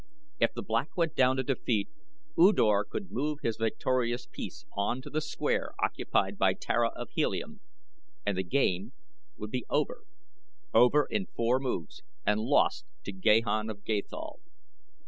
If 0.39 0.53
the 0.55 0.63
Black 0.63 0.97
went 0.97 1.13
down 1.15 1.37
to 1.37 1.43
defeat, 1.43 1.87
U 2.35 2.51
Dor 2.53 2.85
could 2.85 3.11
move 3.11 3.41
his 3.43 3.57
victorious 3.57 4.25
piece 4.25 4.65
on 4.75 4.99
to 5.03 5.11
the 5.11 5.21
square 5.21 5.73
occupied 5.77 6.39
by 6.39 6.53
Tara 6.55 6.87
of 6.95 7.11
Helium 7.11 7.59
and 8.25 8.35
the 8.35 8.41
game 8.43 8.93
would 9.37 9.51
be 9.51 9.63
over 9.69 10.05
over 10.73 11.05
in 11.07 11.27
four 11.27 11.59
moves 11.59 12.01
and 12.25 12.39
lost 12.41 12.83
to 13.03 13.11
Gahan 13.11 13.69
of 13.69 13.85
Gathol. 13.85 14.39